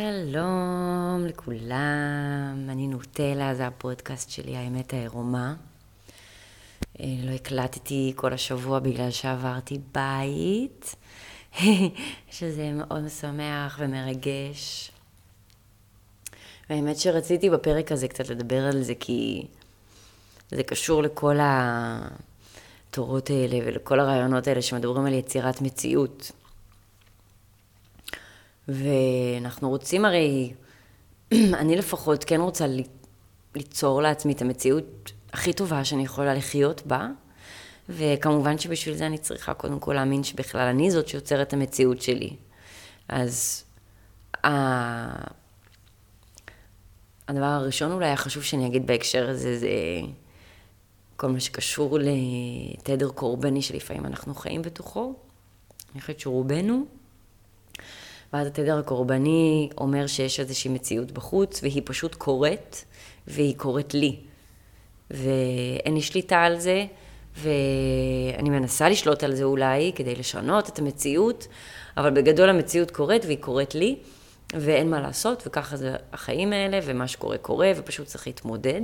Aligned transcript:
שלום 0.00 1.26
לכולם, 1.26 2.66
אני 2.68 2.86
נוטלה, 2.86 3.54
זה 3.54 3.66
הפודקאסט 3.66 4.30
שלי, 4.30 4.56
האמת 4.56 4.92
העירומה. 4.92 5.54
אה, 7.00 7.06
לא 7.24 7.30
הקלטתי 7.30 8.12
כל 8.16 8.32
השבוע 8.32 8.78
בגלל 8.78 9.10
שעברתי 9.10 9.78
בית, 9.94 10.94
שזה 12.30 12.72
מאוד 12.72 13.04
משמח 13.04 13.76
ומרגש. 13.80 14.90
והאמת 16.70 16.96
שרציתי 16.96 17.50
בפרק 17.50 17.92
הזה 17.92 18.08
קצת 18.08 18.28
לדבר 18.28 18.64
על 18.64 18.82
זה, 18.82 18.94
כי 19.00 19.46
זה 20.50 20.62
קשור 20.62 21.02
לכל 21.02 21.36
התורות 22.90 23.30
האלה 23.30 23.58
ולכל 23.66 24.00
הרעיונות 24.00 24.46
האלה 24.46 24.62
שמדברים 24.62 25.06
על 25.06 25.12
יצירת 25.12 25.60
מציאות. 25.60 26.32
ואנחנו 28.68 29.68
רוצים 29.68 30.04
הרי, 30.04 30.52
אני 31.60 31.76
לפחות 31.76 32.24
כן 32.24 32.40
רוצה 32.40 32.66
ליצור 33.54 34.02
לעצמי 34.02 34.32
את 34.32 34.42
המציאות 34.42 35.12
הכי 35.32 35.52
טובה 35.52 35.84
שאני 35.84 36.04
יכולה 36.04 36.34
לחיות 36.34 36.86
בה, 36.86 37.08
וכמובן 37.88 38.58
שבשביל 38.58 38.94
זה 38.94 39.06
אני 39.06 39.18
צריכה 39.18 39.54
קודם 39.54 39.80
כל 39.80 39.92
להאמין 39.92 40.24
שבכלל 40.24 40.68
אני 40.68 40.90
זאת 40.90 41.08
שיוצרת 41.08 41.48
את 41.48 41.52
המציאות 41.52 42.02
שלי. 42.02 42.36
אז. 43.08 43.64
הדבר 47.28 47.44
הראשון 47.44 47.92
אולי 47.92 48.10
החשוב 48.10 48.42
שאני 48.42 48.66
אגיד 48.66 48.86
בהקשר 48.86 49.30
הזה 49.30 49.58
זה 49.58 49.68
כל 51.16 51.28
מה 51.28 51.40
שקשור 51.40 51.98
לתדר 52.00 53.08
קורבני 53.08 53.62
שלפעמים 53.62 54.06
אנחנו 54.06 54.34
חיים 54.34 54.62
בתוכו. 54.62 55.14
אני 55.92 56.00
חושבת 56.00 56.20
שרובנו 56.20 56.86
ואז 58.32 58.46
התדר 58.46 58.78
הקורבני 58.78 59.68
אומר 59.78 60.06
שיש 60.06 60.40
איזושהי 60.40 60.70
מציאות 60.70 61.12
בחוץ, 61.12 61.62
והיא 61.62 61.82
פשוט 61.84 62.14
קורית, 62.14 62.84
והיא 63.26 63.56
קורית 63.56 63.94
לי. 63.94 64.16
ואין 65.10 65.94
לי 65.94 66.02
שליטה 66.02 66.42
על 66.42 66.58
זה, 66.58 66.86
ואני 67.36 68.50
מנסה 68.50 68.88
לשלוט 68.88 69.24
על 69.24 69.34
זה 69.34 69.44
אולי, 69.44 69.92
כדי 69.94 70.14
לשנות 70.14 70.68
את 70.68 70.78
המציאות, 70.78 71.46
אבל 71.96 72.10
בגדול 72.10 72.50
המציאות 72.50 72.90
קורית, 72.90 73.24
והיא 73.24 73.38
קורית 73.38 73.74
לי, 73.74 73.96
ואין 74.54 74.90
מה 74.90 75.00
לעשות, 75.00 75.42
וככה 75.46 75.76
זה 75.76 75.96
החיים 76.12 76.52
האלה, 76.52 76.78
ומה 76.84 77.08
שקורה 77.08 77.38
קורה, 77.38 77.72
ופשוט 77.76 78.06
צריך 78.06 78.26
להתמודד. 78.26 78.80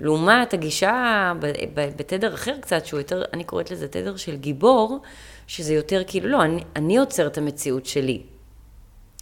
לעומת 0.00 0.54
הגישה 0.54 1.32
בתדר 1.76 2.34
אחר 2.34 2.54
קצת, 2.60 2.86
שהוא 2.86 3.00
יותר, 3.00 3.22
אני 3.32 3.44
קוראת 3.44 3.70
לזה 3.70 3.88
תדר 3.88 4.16
של 4.16 4.36
גיבור, 4.36 4.98
שזה 5.46 5.74
יותר 5.74 6.02
כאילו, 6.06 6.28
לא, 6.28 6.42
אני, 6.42 6.62
אני 6.76 6.96
יוצר 6.96 7.26
את 7.26 7.38
המציאות 7.38 7.86
שלי. 7.86 8.22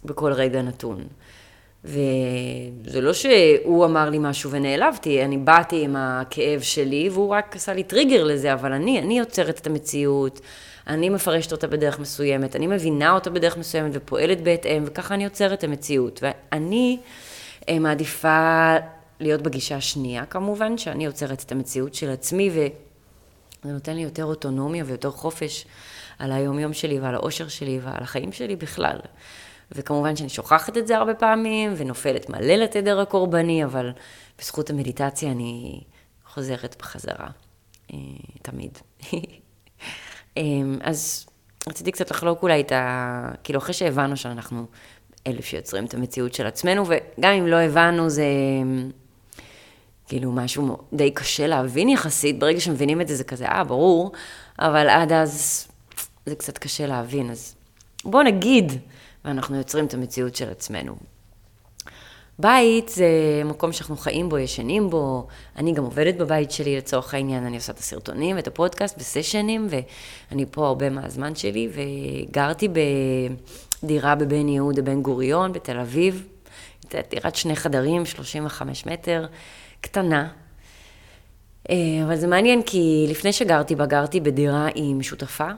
בכל 0.05 0.33
רגע 0.33 0.61
נתון. 0.61 1.07
וזה 1.83 3.01
לא 3.01 3.13
שהוא 3.13 3.85
אמר 3.85 4.09
לי 4.09 4.17
משהו 4.19 4.51
ונעלבתי, 4.51 5.23
אני 5.23 5.37
באתי 5.37 5.83
עם 5.83 5.95
הכאב 5.95 6.61
שלי 6.61 7.09
והוא 7.09 7.29
רק 7.29 7.55
עשה 7.55 7.73
לי 7.73 7.83
טריגר 7.83 8.23
לזה, 8.23 8.53
אבל 8.53 8.73
אני, 8.73 8.99
אני 8.99 9.19
יוצרת 9.19 9.59
את 9.59 9.67
המציאות, 9.67 10.41
אני 10.87 11.09
מפרשת 11.09 11.51
אותה 11.51 11.67
בדרך 11.67 11.99
מסוימת, 11.99 12.55
אני 12.55 12.67
מבינה 12.67 13.11
אותה 13.11 13.29
בדרך 13.29 13.57
מסוימת 13.57 13.91
ופועלת 13.93 14.41
בהתאם, 14.41 14.83
וככה 14.85 15.13
אני 15.13 15.23
יוצרת 15.23 15.59
את 15.59 15.63
המציאות. 15.63 16.23
ואני 16.23 16.99
אה, 17.69 17.79
מעדיפה 17.79 18.75
להיות 19.19 19.41
בגישה 19.41 19.75
השנייה 19.75 20.25
כמובן, 20.25 20.77
שאני 20.77 21.05
יוצרת 21.05 21.43
את 21.43 21.51
המציאות 21.51 21.93
של 21.93 22.09
עצמי, 22.09 22.49
וזה 22.49 23.73
נותן 23.73 23.95
לי 23.95 24.01
יותר 24.01 24.25
אוטונומיה 24.25 24.83
ויותר 24.87 25.11
חופש 25.11 25.65
על 26.19 26.31
היום-יום 26.31 26.73
שלי 26.73 26.99
ועל 26.99 27.15
האושר 27.15 27.47
שלי 27.47 27.79
ועל 27.83 28.03
החיים 28.03 28.31
שלי 28.31 28.55
בכלל. 28.55 28.97
וכמובן 29.71 30.15
שאני 30.15 30.29
שוכחת 30.29 30.77
את 30.77 30.87
זה 30.87 30.97
הרבה 30.97 31.13
פעמים, 31.13 31.73
ונופלת 31.77 32.29
מלא 32.29 32.53
לתדר 32.53 32.99
הקורבני, 32.99 33.63
אבל 33.63 33.91
בזכות 34.39 34.69
המדיטציה 34.69 35.31
אני 35.31 35.81
חוזרת 36.25 36.75
בחזרה, 36.79 37.27
אה, 37.93 37.97
תמיד. 38.41 38.77
אה, 40.37 40.43
אז 40.81 41.25
רציתי 41.67 41.91
קצת 41.91 42.11
לחלוק 42.11 42.43
אולי 42.43 42.61
את 42.61 42.71
ה... 42.71 43.31
כאילו, 43.43 43.59
אחרי 43.59 43.73
שהבנו 43.73 44.17
שאנחנו 44.17 44.65
אלה 45.27 45.41
שיוצרים 45.41 45.85
את 45.85 45.93
המציאות 45.93 46.33
של 46.33 46.47
עצמנו, 46.47 46.83
וגם 46.87 47.31
אם 47.31 47.47
לא 47.47 47.55
הבנו, 47.55 48.09
זה 48.09 48.25
כאילו 50.07 50.31
משהו 50.31 50.77
די 50.93 51.11
קשה 51.11 51.47
להבין 51.47 51.89
יחסית, 51.89 52.39
ברגע 52.39 52.59
שמבינים 52.59 53.01
את 53.01 53.07
זה, 53.07 53.15
זה 53.15 53.23
כזה, 53.23 53.47
אה, 53.47 53.63
ברור, 53.63 54.11
אבל 54.59 54.89
עד 54.89 55.11
אז 55.11 55.67
זה 56.25 56.35
קצת 56.35 56.57
קשה 56.57 56.87
להבין, 56.87 57.31
אז 57.31 57.55
בואו 58.05 58.23
נגיד 58.23 58.71
ואנחנו 59.27 59.55
יוצרים 59.55 59.85
את 59.85 59.93
המציאות 59.93 60.35
של 60.35 60.49
עצמנו. 60.49 60.95
בית 62.39 62.89
זה 62.89 63.07
מקום 63.45 63.71
שאנחנו 63.71 63.97
חיים 63.97 64.29
בו, 64.29 64.37
ישנים 64.37 64.89
בו, 64.89 65.27
אני 65.55 65.73
גם 65.73 65.83
עובדת 65.83 66.15
בבית 66.15 66.51
שלי 66.51 66.77
לצורך 66.77 67.13
העניין, 67.13 67.45
אני 67.45 67.55
עושה 67.55 67.73
את 67.73 67.77
הסרטונים 67.77 68.35
ואת 68.35 68.47
הפודקאסט 68.47 68.97
בסשנים, 68.97 69.67
ואני 69.69 70.45
פה 70.51 70.67
הרבה 70.67 70.89
מהזמן 70.89 71.35
שלי, 71.35 71.69
וגרתי 71.73 72.67
בדירה 73.83 74.15
בבן 74.15 74.49
יהודה 74.49 74.81
בן 74.81 75.01
גוריון 75.01 75.53
בתל 75.53 75.79
אביב, 75.79 76.27
דירת 77.09 77.35
שני 77.35 77.55
חדרים, 77.55 78.05
35 78.05 78.85
מטר, 78.85 79.25
קטנה. 79.81 80.27
אה, 81.69 81.75
אבל 82.05 82.15
זה 82.15 82.27
מעניין 82.27 82.61
כי 82.61 83.05
לפני 83.09 83.33
שגרתי 83.33 83.75
בה, 83.75 83.85
גרתי 83.85 84.19
בדירה 84.19 84.67
עם 84.75 85.03
שותפה, 85.03 85.49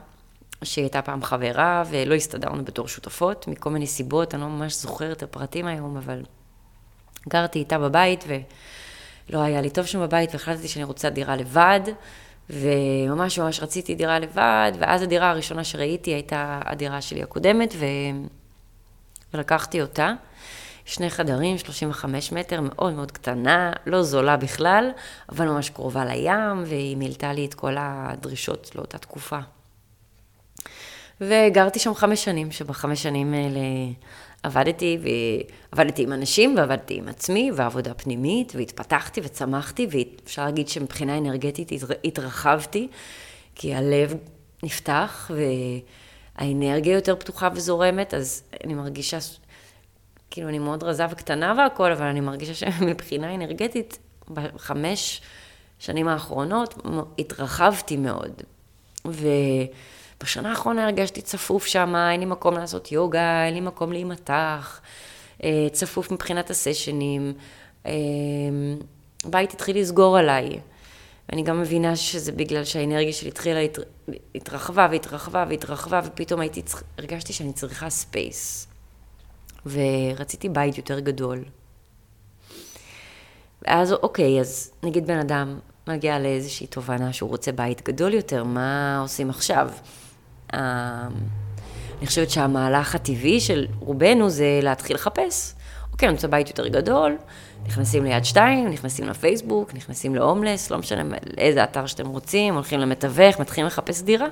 שהיא 0.64 0.84
הייתה 0.84 1.02
פעם 1.02 1.22
חברה, 1.22 1.82
ולא 1.90 2.14
הסתדרנו 2.14 2.64
בתור 2.64 2.88
שותפות, 2.88 3.48
מכל 3.48 3.70
מיני 3.70 3.86
סיבות, 3.86 4.34
אני 4.34 4.42
לא 4.42 4.48
ממש 4.48 4.74
זוכרת 4.74 5.16
את 5.16 5.22
הפרטים 5.22 5.66
היום, 5.66 5.96
אבל 5.96 6.22
גרתי 7.28 7.58
איתה 7.58 7.78
בבית, 7.78 8.24
ולא 8.28 9.38
היה 9.42 9.60
לי 9.60 9.70
טוב 9.70 9.86
שם 9.86 10.00
בבית, 10.00 10.32
והחלטתי 10.32 10.68
שאני 10.68 10.84
רוצה 10.84 11.10
דירה 11.10 11.36
לבד, 11.36 11.80
וממש 12.50 13.38
ממש 13.38 13.60
רציתי 13.60 13.94
דירה 13.94 14.18
לבד, 14.18 14.72
ואז 14.78 15.02
הדירה 15.02 15.30
הראשונה 15.30 15.64
שראיתי 15.64 16.10
הייתה 16.10 16.60
הדירה 16.64 17.00
שלי 17.00 17.22
הקודמת, 17.22 17.74
ו... 17.78 17.84
ולקחתי 19.34 19.82
אותה. 19.82 20.12
שני 20.84 21.10
חדרים, 21.10 21.58
35 21.58 22.32
מטר, 22.32 22.60
מאוד 22.60 22.92
מאוד 22.92 23.12
קטנה, 23.12 23.72
לא 23.86 24.02
זולה 24.02 24.36
בכלל, 24.36 24.90
אבל 25.28 25.48
ממש 25.48 25.70
קרובה 25.70 26.04
לים, 26.04 26.62
והיא 26.66 26.96
מילתה 26.96 27.32
לי 27.32 27.46
את 27.46 27.54
כל 27.54 27.76
הדרישות 27.78 28.70
לאותה 28.74 28.98
תקופה. 28.98 29.38
וגרתי 31.20 31.78
שם 31.78 31.94
חמש 31.94 32.24
שנים, 32.24 32.50
שבחמש 32.50 33.02
שנים 33.02 33.34
האלה 33.34 33.60
עבדתי, 34.42 34.98
ועבדתי 35.72 36.02
עם 36.02 36.12
אנשים, 36.12 36.54
ועבדתי 36.56 36.94
עם 36.94 37.08
עצמי, 37.08 37.50
ועבודה 37.54 37.94
פנימית, 37.94 38.52
והתפתחתי 38.56 39.20
וצמחתי, 39.24 39.86
ואפשר 39.90 40.44
להגיד 40.44 40.68
שמבחינה 40.68 41.18
אנרגטית 41.18 41.72
התרחבתי, 42.04 42.88
כי 43.54 43.74
הלב 43.74 44.14
נפתח, 44.62 45.30
והאנרגיה 46.38 46.94
יותר 46.94 47.16
פתוחה 47.16 47.48
וזורמת, 47.54 48.14
אז 48.14 48.42
אני 48.64 48.74
מרגישה, 48.74 49.18
כאילו, 50.30 50.48
אני 50.48 50.58
מאוד 50.58 50.82
רזה 50.82 51.04
וקטנה 51.10 51.54
והכל, 51.58 51.92
אבל 51.92 52.06
אני 52.06 52.20
מרגישה 52.20 52.54
שמבחינה 52.54 53.34
אנרגטית, 53.34 53.98
בחמש 54.30 55.20
שנים 55.78 56.08
האחרונות 56.08 56.74
התרחבתי 57.18 57.96
מאוד. 57.96 58.42
ו... 59.06 59.26
בשנה 60.22 60.50
האחרונה 60.50 60.84
הרגשתי 60.84 61.22
צפוף 61.22 61.66
שם, 61.66 61.94
אין 61.96 62.20
לי 62.20 62.26
מקום 62.26 62.54
לעשות 62.54 62.92
יוגה, 62.92 63.44
אין 63.44 63.54
לי 63.54 63.60
מקום 63.60 63.92
להימתח, 63.92 64.80
אה, 65.44 65.66
צפוף 65.72 66.10
מבחינת 66.10 66.50
הסשנים. 66.50 67.32
אה, 67.86 67.92
בית 69.24 69.52
התחיל 69.52 69.80
לסגור 69.80 70.18
עליי. 70.18 70.60
ואני 71.28 71.42
גם 71.42 71.60
מבינה 71.60 71.96
שזה 71.96 72.32
בגלל 72.32 72.64
שהאנרגיה 72.64 73.12
שלי 73.12 73.28
התחילה, 73.28 73.60
התרחבה 74.34 74.88
והתרחבה 74.90 75.44
והתרחבה, 75.48 76.00
ופתאום 76.04 76.40
הייתי, 76.40 76.62
הרגשתי 76.98 77.32
שאני 77.32 77.52
צריכה 77.52 77.90
space. 77.90 78.66
ורציתי 79.66 80.48
בית 80.48 80.78
יותר 80.78 81.00
גדול. 81.00 81.44
ואז, 83.62 83.92
אוקיי, 83.92 84.40
אז 84.40 84.72
נגיד 84.82 85.06
בן 85.06 85.18
אדם 85.18 85.58
מגיע 85.88 86.18
לאיזושהי 86.18 86.66
תובנה 86.66 87.12
שהוא 87.12 87.30
רוצה 87.30 87.52
בית 87.52 87.88
גדול 87.88 88.14
יותר, 88.14 88.44
מה 88.44 88.98
עושים 89.02 89.30
עכשיו? 89.30 89.70
אני 90.52 92.06
חושבת 92.06 92.30
שהמהלך 92.30 92.94
הטבעי 92.94 93.40
של 93.40 93.66
רובנו 93.78 94.30
זה 94.30 94.60
להתחיל 94.62 94.96
לחפש. 94.96 95.54
אוקיי, 95.92 96.08
אני 96.08 96.14
רוצה 96.14 96.28
בית 96.28 96.48
יותר 96.48 96.68
גדול, 96.68 97.16
נכנסים 97.66 98.04
ליד 98.04 98.24
שתיים, 98.24 98.68
נכנסים 98.68 99.06
לפייסבוק, 99.06 99.74
נכנסים 99.74 100.14
להומלס, 100.14 100.70
לא 100.70 100.78
משנה 100.78 101.16
לאיזה 101.36 101.64
אתר 101.64 101.86
שאתם 101.86 102.06
רוצים, 102.06 102.54
הולכים 102.54 102.80
למתווך, 102.80 103.40
מתחילים 103.40 103.66
לחפש 103.66 104.02
דירה 104.02 104.26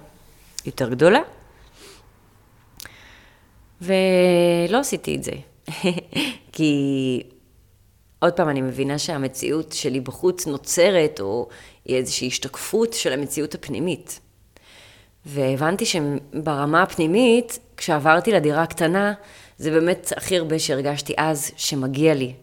יותר 0.66 0.88
גדולה. 0.88 1.20
ולא 3.80 4.78
עשיתי 4.80 5.16
את 5.16 5.24
זה. 5.24 5.32
כי 6.52 7.22
עוד 8.18 8.32
פעם, 8.32 8.48
אני 8.48 8.60
מבינה 8.60 8.98
שהמציאות 8.98 9.72
שלי 9.72 10.00
בחוץ 10.00 10.46
נוצרת, 10.46 11.20
או 11.20 11.48
היא 11.84 11.96
איזושהי 11.96 12.26
השתקפות 12.28 12.92
של 12.92 13.12
המציאות 13.12 13.54
הפנימית. 13.54 14.20
והבנתי 15.26 15.86
שברמה 15.86 16.82
הפנימית, 16.82 17.58
כשעברתי 17.76 18.32
לדירה 18.32 18.62
הקטנה, 18.62 19.14
זה 19.58 19.70
באמת 19.70 20.12
הכי 20.16 20.38
הרבה 20.38 20.58
שהרגשתי 20.58 21.14
אז 21.16 21.50
שמגיע 21.56 22.14
לי 22.14 22.34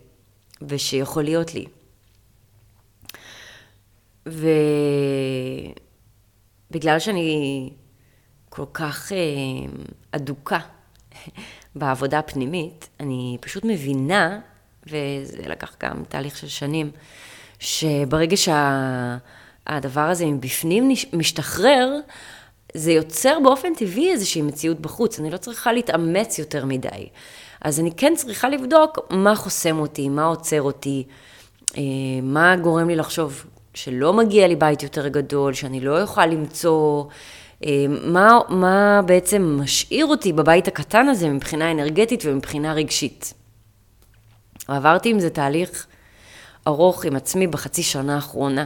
ושיכול 0.61 1.23
להיות 1.23 1.53
לי. 1.53 1.65
ובגלל 6.69 6.99
שאני 6.99 7.69
כל 8.49 8.65
כך 8.73 9.11
אה, 9.11 9.17
אדוקה 10.11 10.59
בעבודה 11.75 12.19
הפנימית, 12.19 12.89
אני 12.99 13.37
פשוט 13.41 13.65
מבינה, 13.65 14.39
וזה 14.87 15.41
לקח 15.47 15.75
גם 15.83 16.03
תהליך 16.09 16.37
של 16.37 16.47
שנים, 16.47 16.91
שברגע 17.59 18.37
שהדבר 18.37 20.05
שה... 20.05 20.09
הזה 20.09 20.25
מבפנים 20.25 20.89
משתחרר, 21.13 21.99
זה 22.75 22.91
יוצר 22.91 23.37
באופן 23.43 23.73
טבעי 23.73 24.11
איזושהי 24.11 24.41
מציאות 24.41 24.79
בחוץ, 24.79 25.19
אני 25.19 25.31
לא 25.31 25.37
צריכה 25.37 25.73
להתאמץ 25.73 26.39
יותר 26.39 26.65
מדי. 26.65 27.09
אז 27.61 27.79
אני 27.79 27.91
כן 27.97 28.13
צריכה 28.15 28.49
לבדוק 28.49 28.99
מה 29.09 29.35
חוסם 29.35 29.79
אותי, 29.79 30.09
מה 30.09 30.25
עוצר 30.25 30.61
אותי, 30.61 31.03
אה, 31.77 31.81
מה 32.23 32.55
גורם 32.55 32.87
לי 32.87 32.95
לחשוב 32.95 33.45
שלא 33.73 34.13
מגיע 34.13 34.47
לי 34.47 34.55
בית 34.55 34.83
יותר 34.83 35.07
גדול, 35.07 35.53
שאני 35.53 35.79
לא 35.79 36.01
אוכל 36.01 36.25
למצוא, 36.25 37.03
אה, 37.65 37.85
מה, 37.89 38.39
מה 38.49 39.01
בעצם 39.05 39.59
משאיר 39.61 40.05
אותי 40.05 40.33
בבית 40.33 40.67
הקטן 40.67 41.07
הזה 41.07 41.29
מבחינה 41.29 41.71
אנרגטית 41.71 42.23
ומבחינה 42.25 42.73
רגשית. 42.73 43.33
עברתי 44.67 45.09
עם 45.09 45.19
זה 45.19 45.29
תהליך 45.29 45.87
ארוך 46.67 47.05
עם 47.05 47.15
עצמי 47.15 47.47
בחצי 47.47 47.83
שנה 47.83 48.15
האחרונה, 48.15 48.65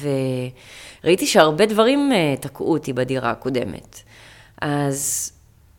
וראיתי 0.00 1.26
שהרבה 1.26 1.66
דברים 1.66 2.12
אה, 2.12 2.34
תקעו 2.40 2.72
אותי 2.72 2.92
בדירה 2.92 3.30
הקודמת. 3.30 4.00
אז 4.60 5.32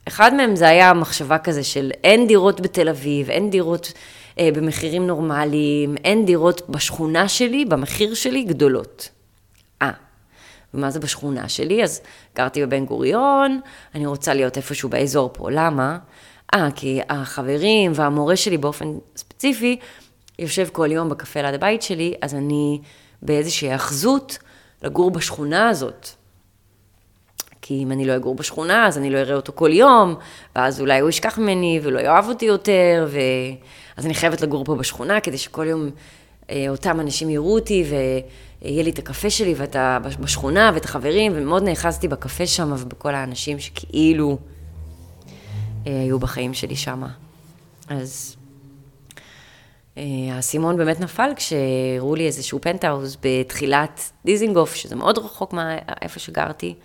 אחד 0.07 0.33
מהם 0.33 0.55
זה 0.55 0.69
היה 0.69 0.93
מחשבה 0.93 1.37
כזה 1.37 1.63
של 1.63 1.91
אין 2.03 2.27
דירות 2.27 2.61
בתל 2.61 2.89
אביב, 2.89 3.29
אין 3.29 3.49
דירות 3.49 3.93
אה, 4.39 4.49
במחירים 4.53 5.07
נורמליים, 5.07 5.95
אין 6.03 6.25
דירות 6.25 6.69
בשכונה 6.69 7.27
שלי, 7.27 7.65
במחיר 7.65 8.13
שלי, 8.13 8.43
גדולות. 8.43 9.09
אה, 9.81 9.91
ומה 10.73 10.91
זה 10.91 10.99
בשכונה 10.99 11.49
שלי? 11.49 11.83
אז 11.83 12.01
גרתי 12.35 12.65
בבן 12.65 12.85
גוריון, 12.85 13.59
אני 13.95 14.05
רוצה 14.05 14.33
להיות 14.33 14.57
איפשהו 14.57 14.89
באזור 14.89 15.29
פה, 15.33 15.51
למה? 15.51 15.97
אה, 16.53 16.67
כי 16.75 16.99
החברים 17.09 17.91
והמורה 17.95 18.35
שלי 18.35 18.57
באופן 18.57 18.85
ספציפי 19.15 19.79
יושב 20.39 20.67
כל 20.71 20.91
יום 20.91 21.09
בקפה 21.09 21.41
ליד 21.41 21.53
הבית 21.53 21.81
שלי, 21.81 22.13
אז 22.21 22.35
אני 22.35 22.79
באיזושהי 23.23 23.75
אחזות 23.75 24.37
לגור 24.83 25.11
בשכונה 25.11 25.69
הזאת. 25.69 26.07
כי 27.61 27.83
אם 27.83 27.91
אני 27.91 28.05
לא 28.05 28.15
אגור 28.15 28.35
בשכונה, 28.35 28.87
אז 28.87 28.97
אני 28.97 29.09
לא 29.09 29.17
אראה 29.17 29.35
אותו 29.35 29.53
כל 29.55 29.73
יום, 29.73 30.15
ואז 30.55 30.81
אולי 30.81 30.99
הוא 30.99 31.09
ישכח 31.09 31.37
ממני 31.37 31.79
ולא 31.83 31.99
יאהב 31.99 32.29
אותי 32.29 32.45
יותר, 32.45 33.07
ו... 33.09 33.19
אז 33.97 34.05
אני 34.05 34.13
חייבת 34.13 34.41
לגור 34.41 34.65
פה 34.65 34.75
בשכונה, 34.75 35.19
כדי 35.19 35.37
שכל 35.37 35.67
יום 35.67 35.89
אה, 36.49 36.65
אותם 36.69 36.99
אנשים 36.99 37.29
יראו 37.29 37.53
אותי, 37.53 37.83
ויהיה 37.89 38.83
לי 38.83 38.89
את 38.89 38.99
הקפה 38.99 39.29
שלי 39.29 39.53
ואת 39.57 39.75
ה... 39.75 39.97
בשכונה, 40.19 40.71
ואת 40.73 40.85
החברים, 40.85 41.31
ומאוד 41.35 41.63
נאחזתי 41.63 42.07
בקפה 42.07 42.47
שם, 42.47 42.73
ובכל 42.77 43.15
האנשים 43.15 43.59
שכאילו 43.59 44.37
אה, 45.87 46.01
היו 46.01 46.19
בחיים 46.19 46.53
שלי 46.53 46.75
שם. 46.75 47.03
אז 47.87 48.35
האסימון 50.31 50.77
באמת 50.77 50.99
נפל 50.99 51.29
כשהראו 51.35 52.15
לי 52.15 52.25
איזשהו 52.25 52.61
פנטהאוז 52.61 53.17
בתחילת 53.21 54.11
דיזינגוף, 54.25 54.75
שזה 54.75 54.95
מאוד 54.95 55.17
רחוק 55.17 55.53
מאיפה 55.53 56.19
שגרתי. 56.19 56.75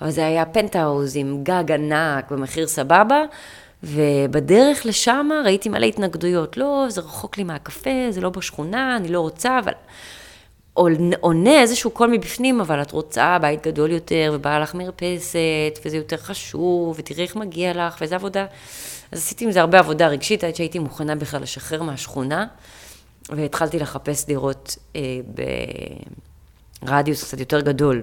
אבל 0.00 0.10
זה 0.10 0.26
היה 0.26 0.46
פנטהאוז 0.46 1.16
עם 1.16 1.40
גג 1.42 1.72
ענק 1.72 2.30
במחיר 2.30 2.66
סבבה, 2.66 3.22
ובדרך 3.82 4.86
לשם 4.86 5.28
ראיתי 5.44 5.68
מלא 5.68 5.86
התנגדויות. 5.86 6.56
לא, 6.56 6.86
זה 6.88 7.00
רחוק 7.00 7.38
לי 7.38 7.44
מהקפה, 7.44 7.90
זה 8.10 8.20
לא 8.20 8.30
בשכונה, 8.30 8.96
אני 8.96 9.08
לא 9.08 9.20
רוצה, 9.20 9.58
אבל... 9.58 9.72
עונה 11.20 11.60
איזשהו 11.60 11.90
קול 11.90 12.10
מבפנים, 12.10 12.60
אבל 12.60 12.82
את 12.82 12.90
רוצה 12.90 13.38
בית 13.40 13.66
גדול 13.66 13.90
יותר, 13.90 14.32
ובאה 14.34 14.58
לך 14.58 14.74
מרפסת, 14.74 15.78
וזה 15.84 15.96
יותר 15.96 16.16
חשוב, 16.16 16.96
ותראי 16.98 17.22
איך 17.22 17.36
מגיע 17.36 17.86
לך, 17.86 17.96
ואיזה 18.00 18.14
עבודה. 18.14 18.46
אז 19.14 19.20
עשיתי 19.20 19.44
עם 19.44 19.52
זה 19.52 19.60
הרבה 19.60 19.78
עבודה 19.78 20.08
רגשית, 20.08 20.44
עד 20.44 20.56
שהייתי 20.56 20.78
מוכנה 20.78 21.14
בכלל 21.14 21.42
לשחרר 21.42 21.82
מהשכונה, 21.82 22.46
והתחלתי 23.28 23.78
לחפש 23.78 24.26
דירות 24.26 24.76
אה, 24.96 25.00
ברדיוס 26.82 27.24
קצת 27.24 27.40
יותר 27.40 27.60
גדול. 27.60 28.02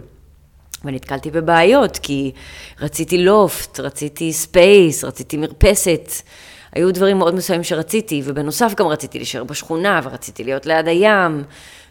ונתקלתי 0.85 1.31
בבעיות, 1.31 1.97
כי 1.97 2.31
רציתי 2.79 3.17
לופט, 3.17 3.79
רציתי 3.79 4.33
space, 4.33 5.03
רציתי 5.03 5.37
מרפסת. 5.37 6.11
היו 6.71 6.93
דברים 6.93 7.17
מאוד 7.17 7.35
מסוימים 7.35 7.63
שרציתי, 7.63 8.21
ובנוסף 8.25 8.73
גם 8.77 8.87
רציתי 8.87 9.17
להישאר 9.17 9.43
בשכונה, 9.43 10.01
ורציתי 10.03 10.43
להיות 10.43 10.65
ליד 10.65 10.87
הים. 10.87 11.43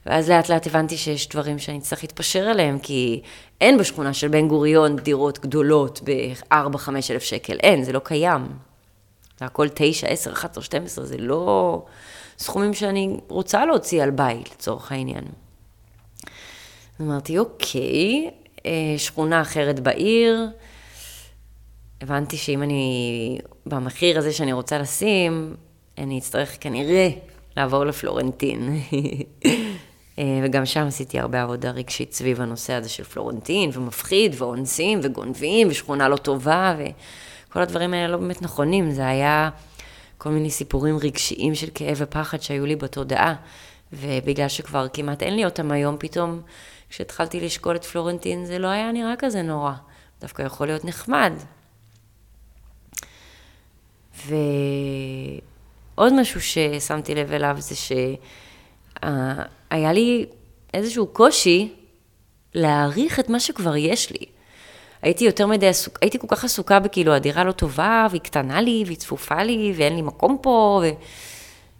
ואז 0.06 0.30
לאט 0.30 0.48
לאט 0.48 0.66
הבנתי 0.66 0.96
שיש 0.96 1.28
דברים 1.28 1.58
שאני 1.58 1.80
צריך 1.80 2.02
להתפשר 2.02 2.42
עליהם, 2.48 2.78
כי 2.78 3.22
אין 3.60 3.78
בשכונה 3.78 4.12
של 4.12 4.28
בן 4.28 4.48
גוריון 4.48 4.96
דירות 4.96 5.38
גדולות 5.38 6.00
ב-4-5 6.04 6.88
אלף 7.10 7.22
שקל, 7.22 7.56
אין, 7.62 7.84
זה 7.84 7.92
לא 7.92 8.00
קיים. 8.04 8.69
זה 9.40 9.46
הכל 9.46 9.68
9, 9.74 10.06
10, 10.06 10.32
11, 10.32 10.62
12, 10.64 11.04
זה 11.04 11.16
לא 11.18 11.84
סכומים 12.38 12.74
שאני 12.74 13.16
רוצה 13.28 13.66
להוציא 13.66 14.02
על 14.02 14.10
בית, 14.10 14.50
לצורך 14.50 14.92
העניין. 14.92 15.24
אמרתי, 17.00 17.38
אוקיי, 17.38 18.30
אה, 18.66 18.94
שכונה 18.98 19.40
אחרת 19.40 19.80
בעיר. 19.80 20.48
הבנתי 22.00 22.36
שאם 22.36 22.62
אני, 22.62 23.38
במחיר 23.66 24.18
הזה 24.18 24.32
שאני 24.32 24.52
רוצה 24.52 24.78
לשים, 24.78 25.56
אני 25.98 26.18
אצטרך 26.18 26.56
כנראה 26.60 27.08
לעבור 27.56 27.84
לפלורנטין. 27.84 28.80
אה, 30.18 30.40
וגם 30.44 30.66
שם 30.66 30.86
עשיתי 30.86 31.18
הרבה 31.18 31.42
עבודה 31.42 31.70
רגשית 31.70 32.12
סביב 32.12 32.40
הנושא 32.40 32.72
הזה 32.72 32.88
של 32.88 33.04
פלורנטין, 33.04 33.70
ומפחיד, 33.72 34.34
ואונסים, 34.38 35.00
וגונבים, 35.02 35.68
ושכונה 35.70 36.08
לא 36.08 36.16
טובה, 36.16 36.74
וכל 37.50 37.62
הדברים 37.62 37.94
האלה 37.94 38.08
לא 38.08 38.16
באמת 38.16 38.42
נכונים. 38.42 38.90
זה 38.90 39.06
היה 39.06 39.50
כל 40.18 40.30
מיני 40.30 40.50
סיפורים 40.50 40.98
רגשיים 40.98 41.54
של 41.54 41.68
כאב 41.74 41.96
ופחד 42.00 42.42
שהיו 42.42 42.66
לי 42.66 42.76
בתודעה, 42.76 43.34
ובגלל 43.92 44.48
שכבר 44.48 44.86
כמעט 44.92 45.22
אין 45.22 45.36
לי 45.36 45.44
אותם 45.44 45.70
היום, 45.70 45.96
פתאום 45.98 46.40
כשהתחלתי 46.90 47.40
לשקול 47.40 47.76
את 47.76 47.84
פלורנטין 47.84 48.44
זה 48.44 48.58
לא 48.58 48.66
היה 48.66 48.92
נראה 48.92 49.14
כזה 49.18 49.42
נורא, 49.42 49.72
דווקא 50.20 50.42
יכול 50.42 50.66
להיות 50.66 50.84
נחמד. 50.84 51.32
ועוד 54.26 56.12
משהו 56.20 56.40
ששמתי 56.40 57.14
לב 57.14 57.32
אליו 57.32 57.56
זה 57.58 57.74
שהיה 59.02 59.92
לי 59.92 60.26
איזשהו 60.74 61.06
קושי 61.06 61.74
להעריך 62.54 63.20
את 63.20 63.28
מה 63.28 63.40
שכבר 63.40 63.76
יש 63.76 64.10
לי. 64.10 64.26
הייתי 65.02 65.24
יותר 65.24 65.46
מדי 65.46 65.68
עסוקה, 65.68 65.98
הייתי 66.02 66.18
כל 66.18 66.26
כך 66.30 66.44
עסוקה 66.44 66.80
בכאילו 66.80 67.12
הדירה 67.12 67.44
לא 67.44 67.52
טובה, 67.52 68.06
והיא 68.10 68.20
קטנה 68.20 68.60
לי, 68.60 68.82
והיא 68.86 68.96
צפופה 68.96 69.42
לי, 69.42 69.72
ואין 69.76 69.96
לי 69.96 70.02
מקום 70.02 70.38
פה, 70.42 70.82
ו... 70.84 70.90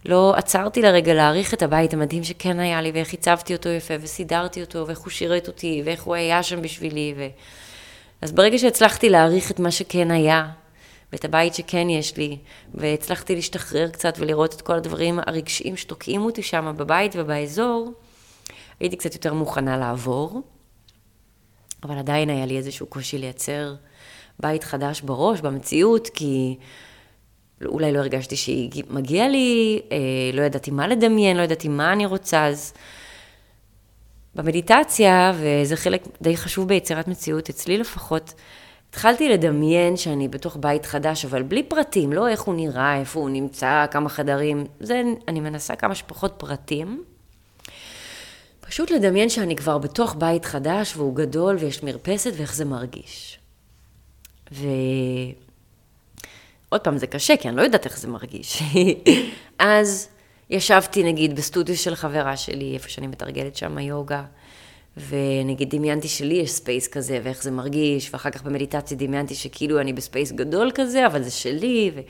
לא 0.04 0.34
עצרתי 0.36 0.82
לרגע 0.82 1.14
להעריך 1.14 1.54
את 1.54 1.62
הבית 1.62 1.94
המדהים 1.94 2.24
שכן 2.24 2.60
היה 2.60 2.82
לי, 2.82 2.90
ואיך 2.90 3.14
הצבתי 3.14 3.54
אותו 3.54 3.68
יפה, 3.68 3.94
וסידרתי 4.00 4.60
אותו, 4.60 4.86
ואיך 4.86 4.98
הוא 4.98 5.10
שירת 5.10 5.48
אותי, 5.48 5.82
ואיך 5.84 6.02
הוא 6.02 6.14
היה 6.14 6.42
שם 6.42 6.62
בשבילי. 6.62 7.14
ו... 7.16 7.26
אז 8.22 8.32
ברגע 8.32 8.58
שהצלחתי 8.58 9.08
להעריך 9.08 9.50
את 9.50 9.58
מה 9.58 9.70
שכן 9.70 10.10
היה, 10.10 10.48
ואת 11.12 11.24
הבית 11.24 11.54
שכן 11.54 11.90
יש 11.90 12.16
לי, 12.16 12.38
והצלחתי 12.74 13.34
להשתחרר 13.34 13.88
קצת 13.88 14.14
ולראות 14.18 14.54
את 14.54 14.60
כל 14.60 14.74
הדברים 14.74 15.18
הרגשיים 15.26 15.76
שתוקעים 15.76 16.22
אותי 16.22 16.42
שם 16.42 16.74
בבית 16.76 17.12
ובאזור, 17.18 17.92
הייתי 18.80 18.96
קצת 18.96 19.14
יותר 19.14 19.34
מוכנה 19.34 19.76
לעבור, 19.76 20.40
אבל 21.82 21.98
עדיין 21.98 22.30
היה 22.30 22.46
לי 22.46 22.56
איזשהו 22.56 22.86
קושי 22.86 23.18
לייצר 23.18 23.74
בית 24.40 24.64
חדש 24.64 25.00
בראש, 25.00 25.40
במציאות, 25.40 26.08
כי... 26.08 26.56
אולי 27.66 27.92
לא 27.92 27.98
הרגשתי 27.98 28.36
שמגיע 28.36 29.28
לי, 29.28 29.80
אה, 29.92 29.96
לא 30.32 30.42
ידעתי 30.42 30.70
מה 30.70 30.88
לדמיין, 30.88 31.36
לא 31.36 31.42
ידעתי 31.42 31.68
מה 31.68 31.92
אני 31.92 32.06
רוצה, 32.06 32.46
אז 32.46 32.72
במדיטציה, 34.34 35.32
וזה 35.36 35.76
חלק 35.76 36.02
די 36.22 36.36
חשוב 36.36 36.68
ביצירת 36.68 37.08
מציאות, 37.08 37.48
אצלי 37.48 37.78
לפחות, 37.78 38.34
התחלתי 38.90 39.28
לדמיין 39.28 39.96
שאני 39.96 40.28
בתוך 40.28 40.56
בית 40.60 40.86
חדש, 40.86 41.24
אבל 41.24 41.42
בלי 41.42 41.62
פרטים, 41.62 42.12
לא 42.12 42.28
איך 42.28 42.40
הוא 42.40 42.54
נראה, 42.54 42.96
איפה 42.96 43.20
הוא 43.20 43.30
נמצא, 43.30 43.86
כמה 43.90 44.08
חדרים, 44.08 44.66
זה, 44.80 45.02
אני 45.28 45.40
מנסה 45.40 45.76
כמה 45.76 45.94
שפחות 45.94 46.34
פרטים. 46.36 47.04
פשוט 48.70 48.90
לדמיין 48.90 49.28
שאני 49.28 49.56
כבר 49.56 49.78
בתוך 49.78 50.16
בית 50.18 50.44
חדש, 50.44 50.96
והוא 50.96 51.16
גדול, 51.16 51.56
ויש 51.60 51.82
מרפסת, 51.82 52.32
ואיך 52.36 52.54
זה 52.54 52.64
מרגיש. 52.64 53.38
ו... 54.52 54.66
עוד 56.68 56.80
פעם, 56.80 56.98
זה 56.98 57.06
קשה, 57.06 57.36
כי 57.36 57.48
אני 57.48 57.56
לא 57.56 57.62
יודעת 57.62 57.84
איך 57.84 57.98
זה 57.98 58.08
מרגיש. 58.08 58.62
אז 59.58 60.08
ישבתי, 60.50 61.02
נגיד, 61.02 61.36
בסטודיו 61.36 61.76
של 61.76 61.94
חברה 61.94 62.36
שלי, 62.36 62.74
איפה 62.74 62.88
שאני 62.88 63.06
מתרגלת 63.06 63.56
שם 63.56 63.78
יוגה, 63.78 64.22
ונגיד 65.08 65.70
דמיינתי 65.70 66.08
שלי 66.08 66.34
יש 66.34 66.50
space 66.50 66.88
כזה, 66.88 67.20
ואיך 67.22 67.42
זה 67.42 67.50
מרגיש, 67.50 68.10
ואחר 68.12 68.30
כך 68.30 68.42
במדיטציה 68.42 68.96
דמיינתי 68.96 69.34
שכאילו 69.34 69.80
אני 69.80 69.92
ב 69.92 69.99
space 69.99 70.32
גדול 70.32 70.70
כזה, 70.74 71.06
אבל 71.06 71.22
זה 71.22 71.30
שלי, 71.30 71.90
ו... 71.94 72.00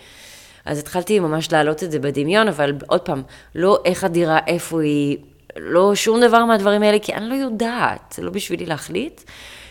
אז 0.65 0.79
התחלתי 0.79 1.21
ממש 1.21 1.53
להעלות 1.53 1.83
את 1.83 1.91
זה 1.91 1.99
בדמיון, 1.99 2.49
אבל 2.49 2.75
עוד 2.87 3.01
פעם, 3.01 3.23
לא 3.55 3.83
איך 3.85 4.05
הדירה, 4.05 4.39
איפה 4.47 4.83
היא, 4.83 5.19
לא 5.57 5.95
שום 5.95 6.21
דבר 6.21 6.45
מהדברים 6.45 6.83
האלה, 6.83 6.99
כי 6.99 7.15
אני 7.15 7.29
לא 7.29 7.35
יודעת, 7.35 8.15
זה 8.17 8.23
לא 8.23 8.31
בשבילי 8.31 8.67
להחליט. 8.67 9.21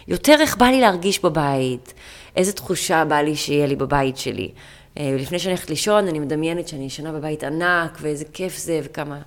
יותר 0.07 0.35
איך 0.39 0.57
בא 0.57 0.65
לי 0.65 0.81
להרגיש 0.81 1.23
בבית, 1.23 1.93
איזה 2.35 2.53
תחושה 2.53 3.05
בא 3.05 3.21
לי 3.21 3.35
שיהיה 3.35 3.67
לי 3.67 3.75
בבית 3.75 4.17
שלי. 4.17 4.51
אה, 4.97 5.11
ולפני 5.15 5.39
שאני 5.39 5.53
הולכת 5.53 5.69
לישון, 5.69 6.07
אני 6.07 6.19
מדמיינת 6.19 6.67
שאני 6.67 6.85
ישנה 6.85 7.11
בבית 7.11 7.43
ענק, 7.43 7.97
ואיזה 8.01 8.25
כיף 8.33 8.57
זה, 8.57 8.79
וכמה 8.83 9.21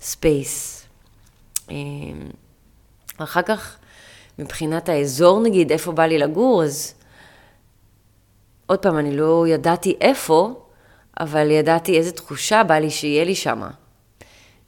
space. 0.00 0.86
אה, 1.70 1.76
אחר 3.18 3.42
כך, 3.42 3.76
מבחינת 4.38 4.88
האזור 4.88 5.40
נגיד, 5.40 5.72
איפה 5.72 5.92
בא 5.92 6.06
לי 6.06 6.18
לגור, 6.18 6.64
אז 6.64 6.94
עוד 8.66 8.78
פעם, 8.78 8.98
אני 8.98 9.16
לא 9.16 9.44
ידעתי 9.48 9.96
איפה, 10.00 10.54
אבל 11.20 11.50
ידעתי 11.50 11.98
איזה 11.98 12.12
תחושה 12.12 12.64
בא 12.64 12.74
לי 12.74 12.90
שיהיה 12.90 13.24
לי 13.24 13.34
שמה. 13.34 13.70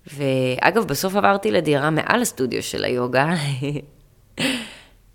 ואגב, 0.07 0.85
בסוף 0.85 1.16
עברתי 1.16 1.50
לדירה 1.50 1.90
מעל 1.90 2.23
הסטודיו 2.23 2.62
של 2.62 2.85
היוגה, 2.85 3.35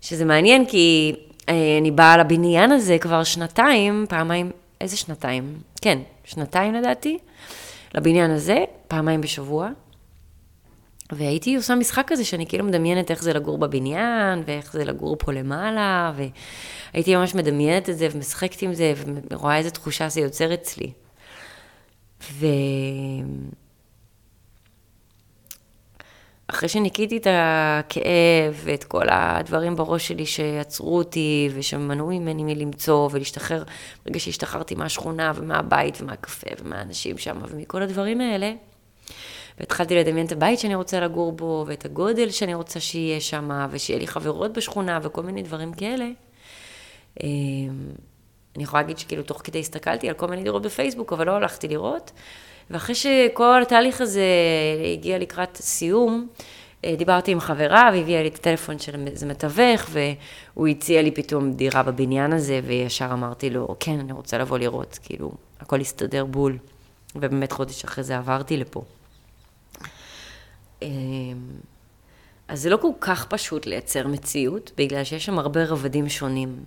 שזה 0.00 0.24
מעניין 0.24 0.66
כי 0.66 1.14
אה, 1.48 1.78
אני 1.80 1.90
באה 1.90 2.16
לבניין 2.16 2.72
הזה 2.72 2.98
כבר 2.98 3.24
שנתיים, 3.24 4.06
פעמיים, 4.08 4.50
איזה 4.80 4.96
שנתיים? 4.96 5.58
כן, 5.82 5.98
שנתיים 6.24 6.74
לדעתי, 6.74 7.18
לבניין 7.94 8.30
הזה, 8.30 8.64
פעמיים 8.88 9.20
בשבוע. 9.20 9.68
והייתי 11.12 11.56
עושה 11.56 11.74
משחק 11.74 12.04
כזה 12.06 12.24
שאני 12.24 12.46
כאילו 12.46 12.64
מדמיינת 12.64 13.10
איך 13.10 13.22
זה 13.22 13.32
לגור 13.32 13.58
בבניין, 13.58 14.42
ואיך 14.46 14.72
זה 14.72 14.84
לגור 14.84 15.16
פה 15.18 15.32
למעלה, 15.32 16.12
והייתי 16.94 17.16
ממש 17.16 17.34
מדמיינת 17.34 17.90
את 17.90 17.98
זה 17.98 18.08
ומשחקת 18.12 18.62
עם 18.62 18.74
זה, 18.74 18.94
ורואה 19.30 19.58
איזה 19.58 19.70
תחושה 19.70 20.08
זה 20.08 20.20
יוצר 20.20 20.54
אצלי. 20.54 20.92
ו... 22.32 22.46
אחרי 26.48 26.68
שניקיתי 26.68 27.16
את 27.16 27.26
הכאב 27.30 28.60
ואת 28.64 28.84
כל 28.84 29.06
הדברים 29.08 29.76
בראש 29.76 30.08
שלי 30.08 30.26
שיצרו 30.26 30.98
אותי 30.98 31.48
ושמנעו 31.54 32.06
ממני 32.06 32.44
מלמצוא 32.44 33.08
ולהשתחרר, 33.12 33.64
ברגע 34.04 34.20
שהשתחררתי 34.20 34.74
מהשכונה 34.74 35.32
ומהבית 35.34 36.00
ומהקפה 36.00 36.50
ומהאנשים 36.62 37.18
שם 37.18 37.38
ומכל 37.48 37.82
הדברים 37.82 38.20
האלה, 38.20 38.52
והתחלתי 39.60 39.94
לדמיין 39.94 40.26
את 40.26 40.32
הבית 40.32 40.58
שאני 40.58 40.74
רוצה 40.74 41.00
לגור 41.00 41.32
בו 41.32 41.64
ואת 41.68 41.84
הגודל 41.84 42.30
שאני 42.30 42.54
רוצה 42.54 42.80
שיהיה 42.80 43.20
שם 43.20 43.66
ושיהיה 43.70 43.98
לי 43.98 44.06
חברות 44.06 44.52
בשכונה 44.52 44.98
וכל 45.02 45.22
מיני 45.22 45.42
דברים 45.42 45.72
כאלה. 45.72 46.06
אמ, 47.22 47.28
אני 48.56 48.64
יכולה 48.64 48.82
להגיד 48.82 48.98
שכאילו 48.98 49.22
תוך 49.22 49.40
כדי 49.44 49.60
הסתכלתי 49.60 50.08
על 50.08 50.14
כל 50.14 50.26
מיני 50.26 50.42
דירות 50.42 50.62
בפייסבוק, 50.62 51.12
אבל 51.12 51.26
לא 51.26 51.32
הלכתי 51.32 51.68
לראות. 51.68 52.10
ואחרי 52.70 52.94
שכל 52.94 53.62
התהליך 53.62 54.00
הזה 54.00 54.24
הגיע 54.92 55.18
לקראת 55.18 55.56
סיום, 55.56 56.28
אה, 56.84 56.94
דיברתי 56.98 57.32
עם 57.32 57.40
חברה 57.40 57.90
והביאה 57.92 58.22
לי 58.22 58.28
את 58.28 58.34
הטלפון 58.34 58.78
של 58.78 59.06
איזה 59.06 59.26
מתווך, 59.26 59.90
והוא 59.90 60.68
הציע 60.68 61.02
לי 61.02 61.10
פתאום 61.10 61.52
דירה 61.52 61.82
בבניין 61.82 62.32
הזה, 62.32 62.60
וישר 62.66 63.08
אמרתי 63.12 63.50
לו, 63.50 63.76
כן, 63.80 63.98
אני 64.00 64.12
רוצה 64.12 64.38
לבוא 64.38 64.58
לראות, 64.58 64.98
כאילו, 65.02 65.32
הכל 65.60 65.80
הסתדר 65.80 66.24
בול. 66.24 66.58
ובאמת 67.16 67.52
חודש 67.52 67.84
אחרי 67.84 68.04
זה 68.04 68.16
עברתי 68.16 68.56
לפה. 68.56 68.82
אמ, 70.82 70.88
אז 72.48 72.62
זה 72.62 72.70
לא 72.70 72.76
כל 72.76 72.90
כך 73.00 73.26
פשוט 73.26 73.66
לייצר 73.66 74.06
מציאות, 74.06 74.72
בגלל 74.76 75.04
שיש 75.04 75.24
שם 75.24 75.38
הרבה 75.38 75.64
רבדים 75.64 76.08
שונים. 76.08 76.64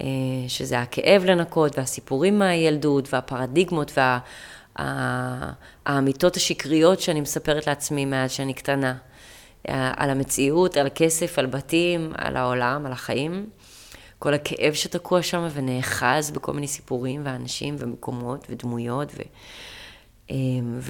אה, 0.00 0.06
שזה 0.48 0.80
הכאב 0.80 1.24
לנקות, 1.24 1.78
והסיפורים 1.78 2.38
מהילדות, 2.38 3.14
והפרדיגמות, 3.14 3.92
וה... 3.96 4.18
האמיתות 5.86 6.36
השקריות 6.36 7.00
שאני 7.00 7.20
מספרת 7.20 7.66
לעצמי 7.66 8.04
מאז 8.04 8.30
שאני 8.30 8.54
קטנה. 8.54 8.94
על 9.96 10.10
המציאות, 10.10 10.76
על 10.76 10.88
כסף, 10.94 11.38
על 11.38 11.46
בתים, 11.46 12.12
על 12.14 12.36
העולם, 12.36 12.86
על 12.86 12.92
החיים. 12.92 13.46
כל 14.18 14.34
הכאב 14.34 14.74
שתקוע 14.74 15.22
שם 15.22 15.48
ונאחז 15.52 16.30
בכל 16.30 16.52
מיני 16.52 16.68
סיפורים 16.68 17.22
ואנשים 17.24 17.76
ומקומות 17.78 18.46
ודמויות. 18.50 19.12
ו... 19.14 19.22
אמ, 20.30 20.80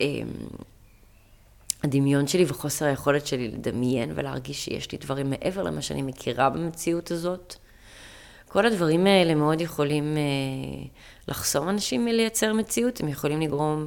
אמ, 0.00 0.26
שלי 2.26 2.44
וחוסר 2.48 2.84
היכולת 2.84 3.26
שלי 3.26 3.48
לדמיין 3.48 4.12
ולהרגיש 4.14 4.64
שיש 4.64 4.92
לי 4.92 4.98
דברים 4.98 5.30
מעבר 5.30 5.62
למה 5.62 5.82
שאני 5.82 6.02
מכירה 6.02 6.50
במציאות 6.50 7.10
הזאת. 7.10 7.56
כל 8.54 8.66
הדברים 8.66 9.06
האלה 9.06 9.34
מאוד 9.34 9.60
יכולים 9.60 10.16
אה, 10.16 10.86
לחסום 11.28 11.68
אנשים 11.68 12.04
מלייצר 12.04 12.52
מציאות, 12.52 13.00
הם 13.00 13.08
יכולים 13.08 13.40
לגרום, 13.40 13.86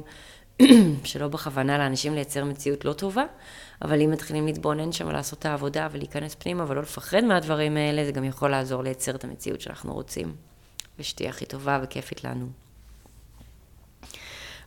שלא 1.04 1.28
בכוונה 1.28 1.78
לאנשים 1.78 2.14
לייצר 2.14 2.44
מציאות 2.44 2.84
לא 2.84 2.92
טובה, 2.92 3.24
אבל 3.82 4.02
אם 4.02 4.10
מתחילים 4.10 4.46
להתבונן 4.46 4.92
שם 4.92 5.06
ולעשות 5.06 5.38
את 5.38 5.46
העבודה 5.46 5.88
ולהיכנס 5.92 6.34
פנימה 6.34 6.64
ולא 6.68 6.82
לפחד 6.82 7.24
מהדברים 7.24 7.76
האלה, 7.76 8.04
זה 8.04 8.12
גם 8.12 8.24
יכול 8.24 8.50
לעזור 8.50 8.82
לייצר 8.82 9.14
את 9.14 9.24
המציאות 9.24 9.60
שאנחנו 9.60 9.94
רוצים, 9.94 10.34
ושתהיה 10.98 11.30
הכי 11.30 11.46
טובה 11.46 11.80
וכיפית 11.82 12.24
לנו. 12.24 12.46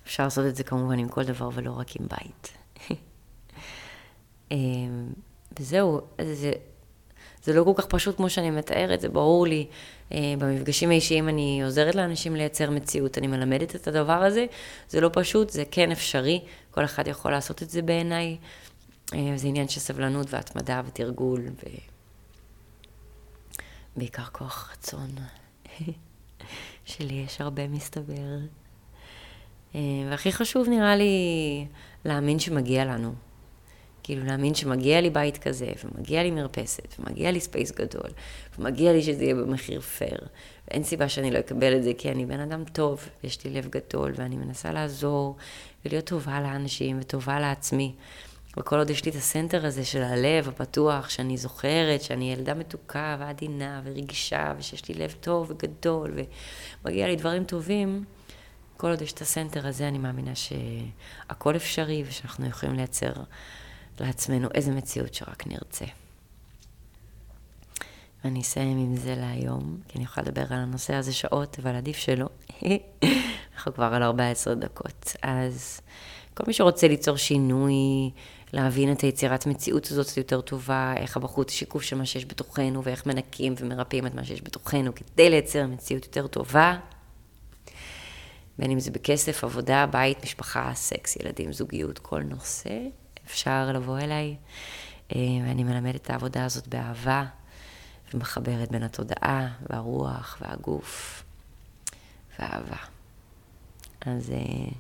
אפשר 0.05 0.24
לעשות 0.24 0.46
את 0.46 0.55
זה 0.55 0.63
כמובן 0.63 1.00
עם 1.00 1.10
כל 1.10 1.24
דבר 1.24 1.50
ולא 1.53 1.72
רק 1.72 1.96
עם 1.96 2.08
בית. 2.08 2.58
אמ, 4.51 5.10
וזהו, 5.60 6.01
זה, 6.34 6.51
זה 7.43 7.53
לא 7.53 7.63
כל 7.63 7.74
כך 7.75 7.86
פשוט 7.86 8.15
כמו 8.15 8.29
שאני 8.29 8.51
מתארת, 8.51 9.01
זה 9.01 9.10
ברור 9.10 9.48
לי. 9.48 9.67
אה, 10.12 10.33
במפגשים 10.38 10.89
האישיים 10.89 11.29
אני 11.29 11.62
עוזרת 11.63 11.95
לאנשים 11.95 12.36
לייצר 12.36 12.71
מציאות, 12.71 13.17
אני 13.17 13.27
מלמדת 13.27 13.75
את 13.75 13.88
הדבר 13.88 14.24
הזה. 14.24 14.45
זה 14.89 15.01
לא 15.01 15.10
פשוט, 15.13 15.50
זה 15.50 15.63
כן 15.71 15.91
אפשרי, 15.91 16.41
כל 16.71 16.86
אחד 16.86 17.07
יכול 17.07 17.31
לעשות 17.31 17.63
את 17.63 17.69
זה 17.69 17.81
בעיניי. 17.81 18.38
אה, 19.13 19.33
זה 19.36 19.48
עניין 19.48 19.67
של 19.67 19.79
סבלנות 19.79 20.33
והתמדה 20.33 20.81
ותרגול, 20.88 21.41
ובעיקר 23.95 24.25
כוח 24.31 24.71
רצון. 24.71 25.15
שלי 26.86 27.13
יש 27.25 27.41
הרבה 27.41 27.67
מסתבר. 27.67 28.38
אה, 29.75 29.79
והכי 30.10 30.31
חשוב 30.31 30.69
נראה 30.69 30.95
לי 30.95 31.65
להאמין 32.05 32.39
שמגיע 32.39 32.86
לנו. 32.86 33.13
כאילו 34.03 34.25
להאמין 34.25 34.55
שמגיע 34.55 35.01
לי 35.01 35.10
בית 35.10 35.38
כזה, 35.38 35.72
ומגיע 35.86 36.24
לי 36.24 36.31
מרפסת, 36.31 36.96
ומגיע 37.00 37.31
לי 37.31 37.39
space 37.39 37.71
גדול, 37.72 38.10
ומגיע 38.60 38.93
לי 38.93 39.01
שזה 39.01 39.24
יהיה 39.24 39.36
במחיר 39.36 39.81
פייר. 39.81 40.20
ואין 40.67 40.84
סיבה 40.84 41.10
שאני 41.10 41.31
לא 41.31 41.39
אקבל 41.39 41.77
את 41.77 41.84
זה, 41.84 41.91
כי 41.98 42.12
אני 42.12 42.25
בן 42.25 42.39
אדם 42.39 42.63
טוב, 42.63 43.10
ויש 43.24 43.46
לי 43.46 43.51
לב 43.51 43.67
גדול, 43.70 44.13
ואני 44.15 44.36
מנסה 44.36 44.72
לעזור, 44.72 45.36
ולהיות 45.86 46.05
טובה 46.05 46.41
לאנשים, 46.41 46.98
וטובה 47.01 47.39
לעצמי. 47.39 47.93
וכל 48.58 48.77
עוד 48.77 48.89
יש 48.89 49.05
לי 49.05 49.12
את 49.12 49.15
ה 49.15 49.23
center 49.23 49.65
הזה 49.65 49.86
של 49.86 50.01
הלב 50.01 50.48
הפתוח, 50.48 51.10
שאני 51.10 51.38
זוכרת 51.38 52.01
שאני 52.01 52.34
ילדה 52.34 52.53
מתוקה 52.53 53.17
ועדינה 53.20 53.81
ורגישה, 53.84 54.53
ושיש 54.58 54.89
לי 54.89 54.96
לב 54.96 55.15
טוב 55.22 55.51
וגדול, 55.51 56.13
ומגיע 56.86 57.08
לי 57.08 57.15
דברים 57.15 57.43
טובים, 57.43 58.03
כל 58.77 58.89
עוד 58.89 59.01
יש 59.01 59.13
את 59.13 59.22
הסנטר 59.22 59.67
הזה, 59.67 59.88
אני 59.88 59.98
מאמינה 59.98 60.31
שהכל 60.36 61.55
אפשרי, 61.55 62.03
ושאנחנו 62.08 62.48
יכולים 62.48 62.75
לייצר 62.75 63.13
לעצמנו 64.00 64.48
איזה 64.53 64.71
מציאות 64.71 65.13
שרק 65.13 65.48
נרצה. 65.48 65.86
ואני 68.24 68.41
אסיים 68.41 68.77
עם 68.77 68.95
זה 68.95 69.15
להיום, 69.15 69.77
כי 69.88 69.98
אני 69.98 70.03
יכולה 70.03 70.27
לדבר 70.27 70.45
על 70.50 70.60
הנושא 70.60 70.93
הזה 70.93 71.13
שעות, 71.13 71.60
אבל 71.60 71.75
עדיף 71.75 71.98
שלא. 71.98 72.27
אנחנו 73.55 73.74
כבר 73.74 73.93
על 73.93 74.03
14 74.03 74.55
דקות. 74.55 75.15
אז 75.21 75.81
כל 76.33 76.43
מי 76.48 76.53
שרוצה 76.53 76.88
ליצור 76.88 77.17
שינוי, 77.17 77.74
להבין 78.53 78.91
את 78.91 79.01
היצירת 79.01 79.45
מציאות 79.45 79.88
הזאת 79.88 80.17
יותר 80.17 80.41
טובה, 80.41 80.93
איך 80.98 81.17
הבחוץ 81.17 81.51
שיקוף 81.51 81.81
של 81.81 81.98
מה 81.98 82.05
שיש 82.05 82.25
בתוכנו, 82.25 82.83
ואיך 82.83 83.05
מנקים 83.05 83.53
ומרפאים 83.57 84.07
את 84.07 84.15
מה 84.15 84.24
שיש 84.24 84.41
בתוכנו, 84.43 84.95
כדי 84.95 85.29
לייצר 85.29 85.67
מציאות 85.67 86.05
יותר 86.05 86.27
טובה. 86.27 86.77
בין 88.60 88.71
אם 88.71 88.79
זה 88.79 88.91
בכסף, 88.91 89.43
עבודה, 89.43 89.86
בית, 89.86 90.24
משפחה, 90.24 90.71
סקס, 90.75 91.15
ילדים, 91.15 91.53
זוגיות, 91.53 92.00
כל 92.00 92.24
נושא. 92.24 92.79
אפשר 93.31 93.71
לבוא 93.71 94.00
אליי, 94.00 94.35
אה, 95.15 95.17
ואני 95.45 95.63
מלמדת 95.63 95.95
את 95.95 96.09
העבודה 96.09 96.45
הזאת 96.45 96.67
באהבה, 96.67 97.25
ומחברת 98.13 98.71
בין 98.71 98.83
התודעה, 98.83 99.47
והרוח, 99.69 100.38
והגוף, 100.41 101.23
והאהבה. 102.39 102.77
אז 104.01 104.31
אה, 104.31 104.71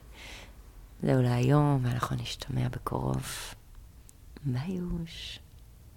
זהו 1.03 1.21
להיום, 1.21 1.79
ואנחנו 1.83 2.15
נשתמע 2.15 2.67
בקרוב. 2.69 3.25
ביי. 4.45 4.79